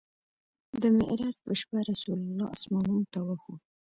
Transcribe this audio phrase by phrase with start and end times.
[0.81, 3.61] د معراج په شپه رسول الله اسمانونو ته وخوت.